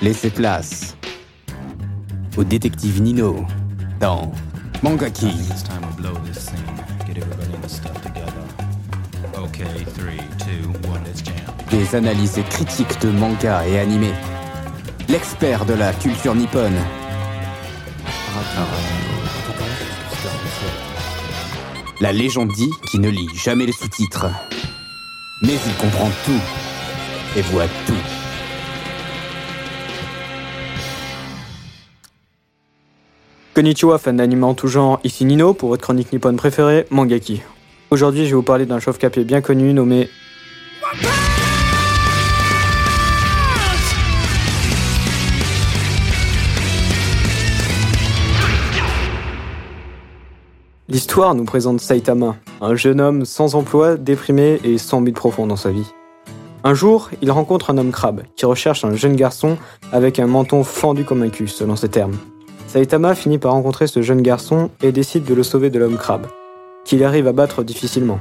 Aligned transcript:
Laissez 0.00 0.30
place 0.30 0.96
au 2.36 2.44
détective 2.44 3.02
Nino 3.02 3.44
dans 3.98 4.30
Manga 4.80 5.10
King. 5.10 5.34
Des 11.70 11.94
analyses 11.96 12.40
critiques 12.48 13.00
de 13.00 13.10
manga 13.10 13.66
et 13.66 13.80
animés. 13.80 14.14
L'expert 15.08 15.64
de 15.64 15.74
la 15.74 15.92
culture 15.92 16.36
nippone. 16.36 16.78
La 22.00 22.12
légende 22.12 22.52
dit 22.52 22.70
qu'il 22.88 23.00
ne 23.00 23.08
lit 23.08 23.28
jamais 23.34 23.66
les 23.66 23.72
sous-titres. 23.72 24.26
Mais 25.42 25.54
il 25.66 25.74
comprend 25.74 26.10
tout 26.24 26.40
et 27.36 27.42
voit 27.42 27.66
tout. 27.86 28.17
Konnichiwa, 33.58 33.98
fan 33.98 34.16
d'anime 34.16 34.44
en 34.44 34.54
tout 34.54 34.68
genre, 34.68 35.00
ici 35.02 35.24
Nino 35.24 35.52
pour 35.52 35.70
votre 35.70 35.82
chronique 35.82 36.12
nippone 36.12 36.36
préférée, 36.36 36.86
Mangaki. 36.90 37.42
Aujourd'hui, 37.90 38.24
je 38.24 38.28
vais 38.28 38.36
vous 38.36 38.42
parler 38.44 38.66
d'un 38.66 38.78
chauve-capé 38.78 39.24
bien 39.24 39.40
connu 39.40 39.72
nommé 39.72 40.08
L'histoire 50.88 51.34
nous 51.34 51.42
présente 51.42 51.80
Saitama, 51.80 52.36
un 52.60 52.76
jeune 52.76 53.00
homme 53.00 53.24
sans 53.24 53.56
emploi, 53.56 53.96
déprimé 53.96 54.60
et 54.62 54.78
sans 54.78 55.00
but 55.00 55.16
profond 55.16 55.48
dans 55.48 55.56
sa 55.56 55.72
vie. 55.72 55.92
Un 56.62 56.74
jour, 56.74 57.10
il 57.22 57.32
rencontre 57.32 57.70
un 57.70 57.78
homme 57.78 57.90
crabe 57.90 58.22
qui 58.36 58.46
recherche 58.46 58.84
un 58.84 58.94
jeune 58.94 59.16
garçon 59.16 59.58
avec 59.90 60.20
un 60.20 60.28
menton 60.28 60.62
fendu 60.62 61.02
comme 61.02 61.22
un 61.24 61.28
cul, 61.28 61.48
selon 61.48 61.74
ses 61.74 61.88
termes. 61.88 62.18
Saitama 62.68 63.14
finit 63.14 63.38
par 63.38 63.52
rencontrer 63.52 63.86
ce 63.86 64.02
jeune 64.02 64.20
garçon 64.20 64.70
et 64.82 64.92
décide 64.92 65.24
de 65.24 65.32
le 65.32 65.42
sauver 65.42 65.70
de 65.70 65.78
l'homme 65.78 65.96
crabe, 65.96 66.26
qu'il 66.84 67.02
arrive 67.02 67.26
à 67.26 67.32
battre 67.32 67.62
difficilement. 67.62 68.20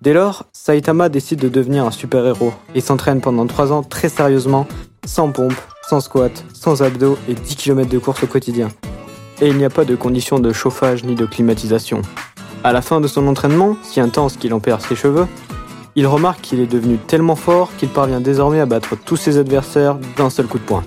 Dès 0.00 0.14
lors, 0.14 0.44
Saitama 0.54 1.10
décide 1.10 1.40
de 1.40 1.50
devenir 1.50 1.84
un 1.84 1.90
super-héros 1.90 2.54
et 2.74 2.80
s'entraîne 2.80 3.20
pendant 3.20 3.46
3 3.46 3.70
ans 3.70 3.82
très 3.82 4.08
sérieusement, 4.08 4.66
sans 5.04 5.30
pompe, 5.30 5.60
sans 5.86 6.00
squat, 6.00 6.42
sans 6.54 6.82
abdos 6.82 7.18
et 7.28 7.34
10 7.34 7.56
km 7.56 7.90
de 7.90 7.98
course 7.98 8.22
au 8.24 8.26
quotidien. 8.26 8.68
Et 9.42 9.48
il 9.48 9.58
n'y 9.58 9.64
a 9.66 9.70
pas 9.70 9.84
de 9.84 9.94
conditions 9.94 10.38
de 10.38 10.54
chauffage 10.54 11.04
ni 11.04 11.14
de 11.14 11.26
climatisation. 11.26 12.00
À 12.64 12.72
la 12.72 12.80
fin 12.80 12.98
de 12.98 13.08
son 13.08 13.26
entraînement, 13.26 13.76
si 13.82 14.00
intense 14.00 14.38
qu'il 14.38 14.54
en 14.54 14.60
perd 14.60 14.80
ses 14.80 14.96
cheveux, 14.96 15.26
il 15.96 16.06
remarque 16.06 16.40
qu'il 16.40 16.60
est 16.60 16.66
devenu 16.66 16.96
tellement 16.96 17.36
fort 17.36 17.70
qu'il 17.76 17.90
parvient 17.90 18.22
désormais 18.22 18.60
à 18.60 18.66
battre 18.66 18.96
tous 18.96 19.16
ses 19.16 19.36
adversaires 19.36 19.98
d'un 20.16 20.30
seul 20.30 20.46
coup 20.46 20.58
de 20.58 20.64
poing. 20.64 20.82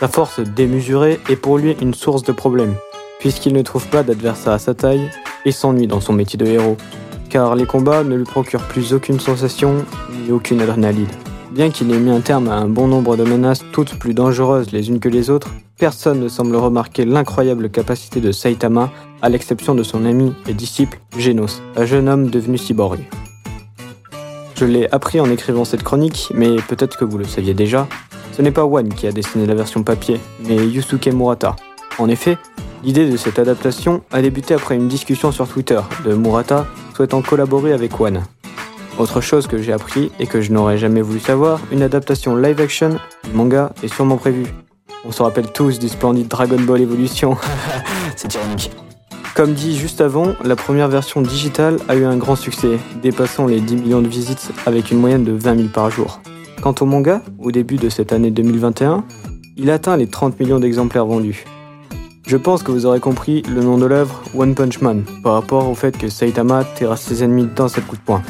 Sa 0.00 0.08
force 0.08 0.40
démesurée 0.40 1.20
est 1.28 1.36
pour 1.36 1.56
lui 1.56 1.76
une 1.80 1.94
source 1.94 2.24
de 2.24 2.32
problèmes, 2.32 2.74
puisqu'il 3.20 3.52
ne 3.52 3.62
trouve 3.62 3.86
pas 3.86 4.02
d'adversaire 4.02 4.52
à 4.52 4.58
sa 4.58 4.74
taille 4.74 5.08
et 5.44 5.52
s'ennuie 5.52 5.86
dans 5.86 6.00
son 6.00 6.12
métier 6.12 6.36
de 6.36 6.46
héros, 6.46 6.76
car 7.30 7.54
les 7.54 7.64
combats 7.64 8.02
ne 8.02 8.16
lui 8.16 8.24
procurent 8.24 8.66
plus 8.66 8.92
aucune 8.92 9.20
sensation 9.20 9.84
ni 10.12 10.32
aucune 10.32 10.60
adrénaline. 10.60 11.06
Bien 11.52 11.70
qu'il 11.70 11.92
ait 11.92 11.98
mis 11.98 12.10
un 12.10 12.20
terme 12.20 12.48
à 12.48 12.56
un 12.56 12.68
bon 12.68 12.88
nombre 12.88 13.16
de 13.16 13.22
menaces, 13.22 13.64
toutes 13.72 13.96
plus 13.96 14.14
dangereuses 14.14 14.72
les 14.72 14.88
unes 14.88 14.98
que 14.98 15.08
les 15.08 15.30
autres, 15.30 15.50
personne 15.78 16.18
ne 16.18 16.28
semble 16.28 16.56
remarquer 16.56 17.04
l'incroyable 17.04 17.70
capacité 17.70 18.20
de 18.20 18.32
Saitama, 18.32 18.90
à 19.22 19.28
l'exception 19.28 19.76
de 19.76 19.84
son 19.84 20.04
ami 20.04 20.34
et 20.48 20.54
disciple 20.54 20.98
Genos, 21.16 21.62
un 21.76 21.84
jeune 21.84 22.08
homme 22.08 22.30
devenu 22.30 22.58
cyborg. 22.58 22.98
Je 24.56 24.64
l'ai 24.64 24.88
appris 24.90 25.20
en 25.20 25.30
écrivant 25.30 25.64
cette 25.64 25.84
chronique, 25.84 26.32
mais 26.34 26.56
peut-être 26.68 26.98
que 26.98 27.04
vous 27.04 27.18
le 27.18 27.24
saviez 27.24 27.54
déjà, 27.54 27.86
ce 28.36 28.42
n'est 28.42 28.50
pas 28.50 28.64
One 28.64 28.92
qui 28.92 29.06
a 29.06 29.12
dessiné 29.12 29.46
la 29.46 29.54
version 29.54 29.82
papier, 29.84 30.20
mais 30.46 30.56
Yusuke 30.56 31.06
Murata. 31.06 31.54
En 31.98 32.08
effet, 32.08 32.36
l'idée 32.82 33.08
de 33.08 33.16
cette 33.16 33.38
adaptation 33.38 34.02
a 34.10 34.20
débuté 34.20 34.54
après 34.54 34.74
une 34.74 34.88
discussion 34.88 35.30
sur 35.30 35.46
Twitter 35.46 35.80
de 36.04 36.14
Murata 36.14 36.66
souhaitant 36.96 37.22
collaborer 37.22 37.72
avec 37.72 38.00
One. 38.00 38.24
Autre 38.98 39.20
chose 39.20 39.46
que 39.46 39.62
j'ai 39.62 39.72
appris 39.72 40.10
et 40.18 40.26
que 40.26 40.40
je 40.40 40.52
n'aurais 40.52 40.78
jamais 40.78 41.00
voulu 41.00 41.20
savoir, 41.20 41.60
une 41.70 41.82
adaptation 41.82 42.36
live 42.36 42.60
action 42.60 42.98
du 43.24 43.30
manga 43.32 43.72
est 43.82 43.92
sûrement 43.92 44.16
prévue. 44.16 44.46
On 45.04 45.12
se 45.12 45.22
rappelle 45.22 45.52
tous 45.52 45.78
du 45.78 45.88
splendide 45.88 46.28
Dragon 46.28 46.60
Ball 46.60 46.80
Evolution. 46.80 47.36
C'est 48.16 48.34
ironique. 48.34 48.70
Comme 49.34 49.52
dit 49.52 49.76
juste 49.76 50.00
avant, 50.00 50.34
la 50.44 50.56
première 50.56 50.88
version 50.88 51.22
digitale 51.22 51.78
a 51.88 51.96
eu 51.96 52.04
un 52.04 52.16
grand 52.16 52.36
succès, 52.36 52.78
dépassant 53.02 53.46
les 53.46 53.60
10 53.60 53.76
millions 53.76 54.02
de 54.02 54.08
visites 54.08 54.50
avec 54.66 54.90
une 54.90 54.98
moyenne 54.98 55.24
de 55.24 55.32
20 55.32 55.56
000 55.56 55.68
par 55.68 55.90
jour. 55.90 56.20
Quant 56.64 56.74
au 56.80 56.86
manga, 56.86 57.20
au 57.38 57.50
début 57.50 57.76
de 57.76 57.90
cette 57.90 58.10
année 58.14 58.30
2021, 58.30 59.04
il 59.58 59.68
atteint 59.68 59.98
les 59.98 60.06
30 60.06 60.40
millions 60.40 60.58
d'exemplaires 60.58 61.04
vendus. 61.04 61.44
Je 62.26 62.38
pense 62.38 62.62
que 62.62 62.72
vous 62.72 62.86
aurez 62.86 63.00
compris 63.00 63.42
le 63.42 63.62
nom 63.62 63.76
de 63.76 63.84
l'œuvre 63.84 64.22
One 64.34 64.54
Punch 64.54 64.80
Man 64.80 65.04
par 65.22 65.34
rapport 65.34 65.68
au 65.68 65.74
fait 65.74 65.98
que 65.98 66.08
Saitama 66.08 66.64
terrasse 66.64 67.02
ses 67.02 67.22
ennemis 67.22 67.48
d'un 67.54 67.68
seul 67.68 67.84
coup 67.84 67.96
de 67.96 68.00
poing. 68.00 68.22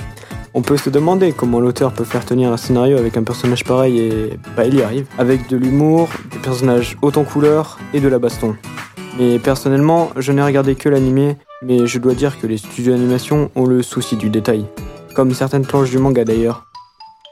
On 0.53 0.63
peut 0.63 0.77
se 0.77 0.91
demander 0.91 1.31
comment 1.31 1.61
l'auteur 1.61 1.93
peut 1.93 2.03
faire 2.03 2.25
tenir 2.25 2.51
un 2.51 2.57
scénario 2.57 2.99
avec 2.99 3.17
un 3.17 3.23
personnage 3.23 3.63
pareil 3.63 4.01
et 4.01 4.39
bah 4.57 4.67
il 4.67 4.75
y 4.75 4.83
arrive, 4.83 5.07
avec 5.17 5.49
de 5.49 5.57
l'humour, 5.57 6.09
des 6.33 6.39
personnages 6.39 6.97
haut 7.03 7.13
en 7.15 7.23
couleur 7.23 7.79
et 7.93 8.01
de 8.01 8.09
la 8.09 8.19
baston. 8.19 8.57
Mais 9.17 9.39
personnellement, 9.39 10.11
je 10.17 10.33
n'ai 10.33 10.43
regardé 10.43 10.75
que 10.75 10.89
l'animé, 10.89 11.37
mais 11.63 11.87
je 11.87 12.01
dois 12.01 12.15
dire 12.15 12.41
que 12.41 12.49
les 12.49 12.57
studios 12.57 12.95
d'animation 12.95 13.53
ont 13.55 13.67
le 13.67 13.81
souci 13.83 14.17
du 14.17 14.29
détail, 14.29 14.67
comme 15.15 15.33
certaines 15.33 15.65
planches 15.65 15.91
du 15.91 15.99
manga 15.99 16.25
d'ailleurs. 16.25 16.67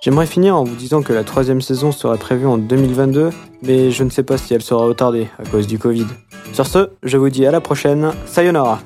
J'aimerais 0.03 0.27
finir 0.27 0.57
en 0.57 0.65
vous 0.65 0.75
disant 0.75 1.01
que 1.01 1.13
la 1.13 1.23
troisième 1.23 1.61
saison 1.61 1.93
serait 1.93 2.19
prévue 2.19 2.49
en 2.49 2.59
2022, 2.59 3.31
mais 3.63 3.93
je 3.93 4.03
ne 4.03 4.11
sais 4.11 4.25
pas 4.25 4.37
si 4.37 4.53
elle 4.53 4.61
sera 4.61 4.85
retardée 4.85 5.29
à 5.39 5.49
cause 5.49 5.69
du 5.69 5.79
Covid. 5.79 6.07
Sur 6.53 6.67
ce, 6.67 6.91
je 7.05 7.17
vous 7.17 7.31
dis 7.31 7.47
à 7.47 7.53
la 7.53 7.61
prochaine, 7.61 8.11
sayonara 8.27 8.81